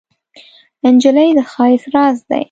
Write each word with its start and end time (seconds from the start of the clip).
نجلۍ 0.93 1.29
د 1.37 1.39
ښایست 1.51 1.87
راز 1.95 2.17
ده. 2.29 2.37